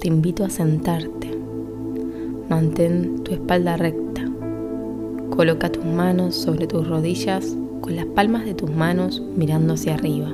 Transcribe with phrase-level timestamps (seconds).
[0.00, 1.28] te invito a sentarte.
[2.48, 4.22] Mantén tu espalda recta.
[5.30, 10.28] Coloca tus manos sobre tus rodillas con las palmas de tus manos mirando hacia arriba.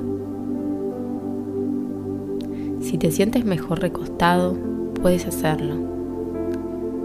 [2.80, 4.54] Si te sientes mejor recostado,
[5.00, 5.76] puedes hacerlo.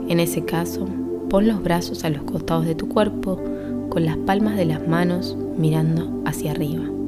[0.10, 0.86] En ese caso,
[1.30, 3.40] pon los brazos a los costados de tu cuerpo
[3.90, 6.99] con las palmas de las manos mirando hacia arriba.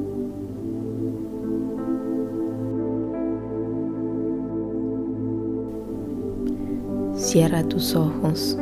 [7.32, 8.58] Cierra tus ojos.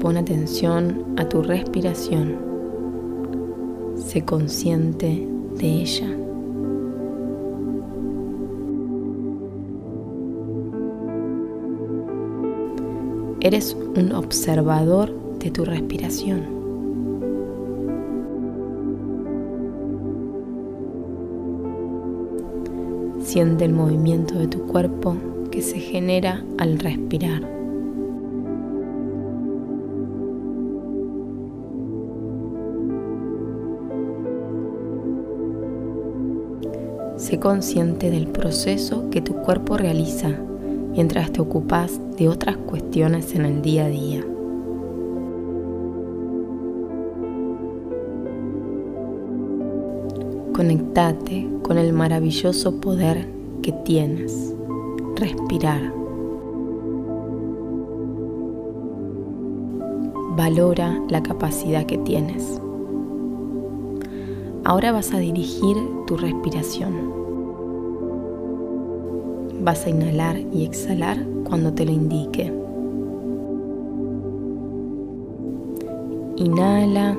[0.00, 2.38] Pon atención a tu respiración.
[3.96, 6.06] Sé consciente de ella.
[13.40, 16.59] Eres un observador de tu respiración.
[23.30, 25.16] Siente el movimiento de tu cuerpo
[25.52, 27.48] que se genera al respirar.
[37.14, 40.30] Sé consciente del proceso que tu cuerpo realiza
[40.90, 44.24] mientras te ocupas de otras cuestiones en el día a día.
[50.52, 53.28] Conectate con el maravilloso poder
[53.62, 54.52] que tienes,
[55.14, 55.80] respirar.
[60.36, 62.60] Valora la capacidad que tienes.
[64.64, 65.76] Ahora vas a dirigir
[66.08, 66.92] tu respiración.
[69.62, 72.52] Vas a inhalar y exhalar cuando te lo indique.
[76.34, 77.16] Inhala,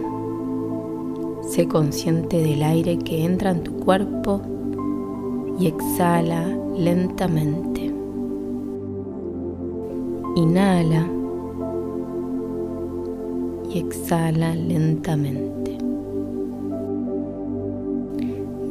[1.52, 4.42] sé consciente del aire que entra en tu cuerpo
[5.60, 7.94] y exhala lentamente.
[10.36, 11.08] Inhala
[13.70, 15.78] y exhala lentamente.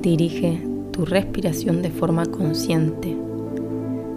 [0.02, 3.16] Dirige tu respiración de forma consciente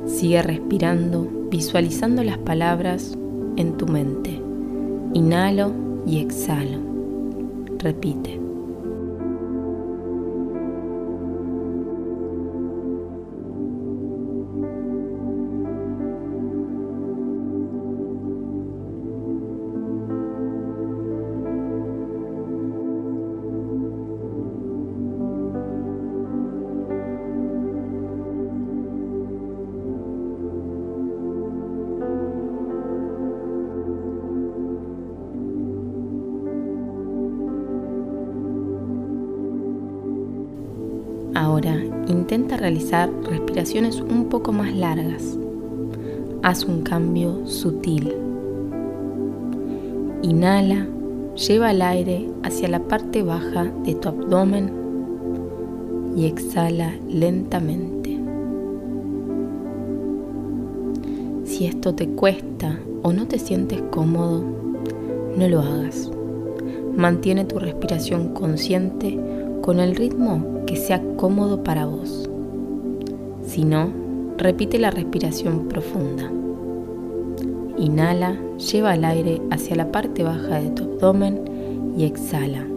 [0.06, 3.18] Sigue respirando, visualizando las palabras
[3.56, 4.42] en tu mente.
[5.14, 5.72] Inhalo
[6.06, 6.80] y exhalo.
[7.80, 8.43] Repite.
[41.54, 41.76] Ahora
[42.08, 45.38] intenta realizar respiraciones un poco más largas.
[46.42, 48.12] Haz un cambio sutil.
[50.24, 50.88] Inhala,
[51.36, 54.72] lleva el aire hacia la parte baja de tu abdomen
[56.18, 58.18] y exhala lentamente.
[61.44, 64.44] Si esto te cuesta o no te sientes cómodo,
[65.38, 66.10] no lo hagas.
[66.98, 69.20] Mantiene tu respiración consciente
[69.64, 72.30] con el ritmo que sea cómodo para vos.
[73.46, 73.94] Si no,
[74.38, 76.30] repite la respiración profunda.
[77.78, 82.73] Inhala, lleva el aire hacia la parte baja de tu abdomen y exhala.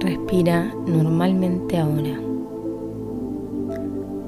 [0.00, 2.20] Respira normalmente ahora.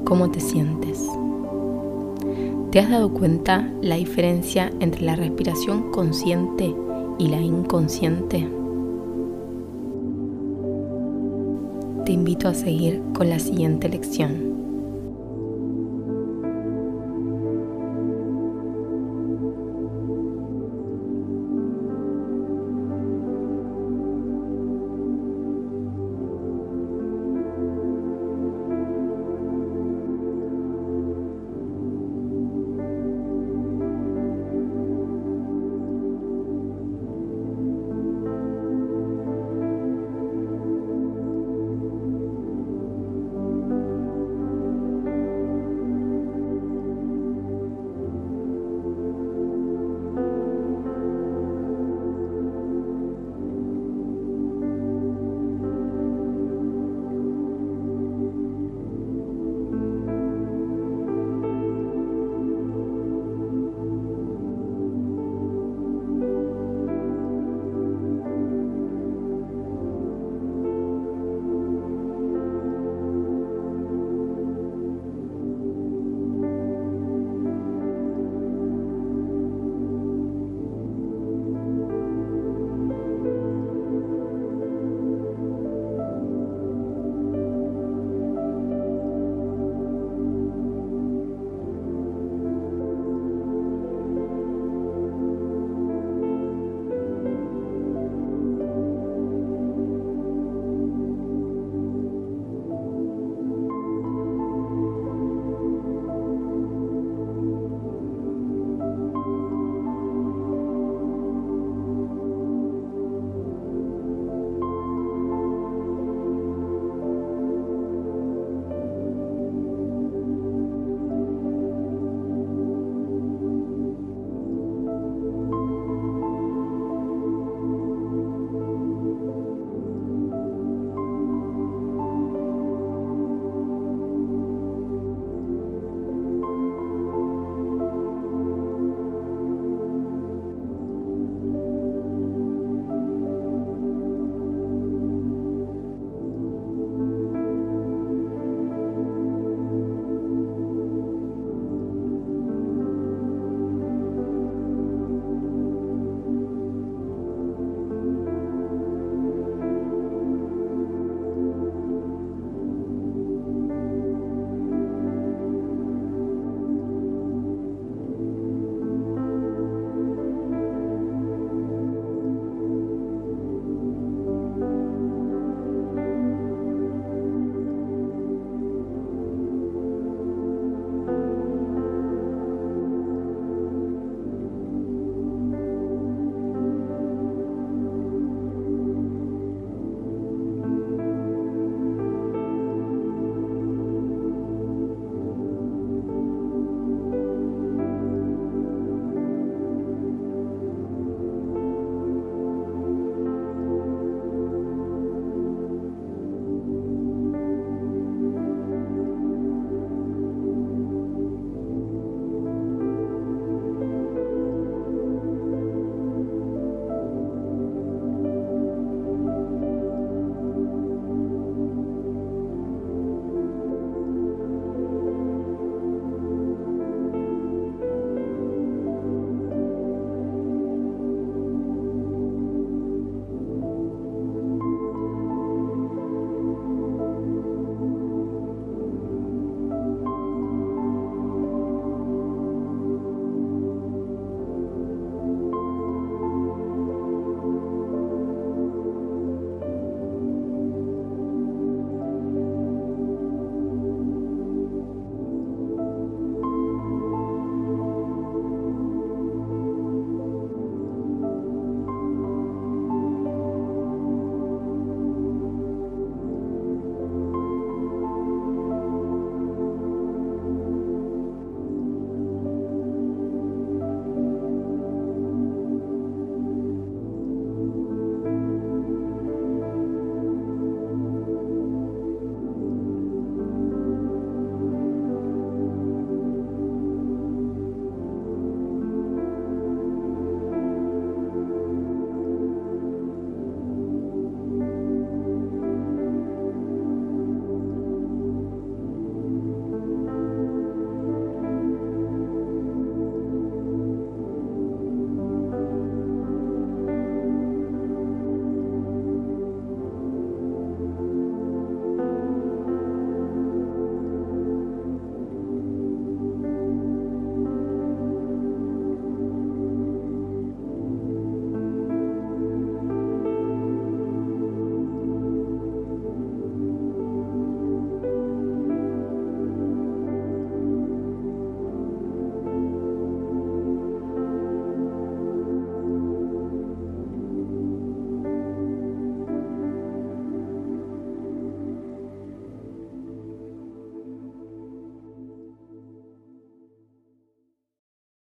[0.04, 1.06] ¿Cómo te sientes?
[2.70, 6.74] ¿Te has dado cuenta la diferencia entre la respiración consciente
[7.18, 8.48] y la inconsciente?
[12.06, 14.47] Te invito a seguir con la siguiente lección.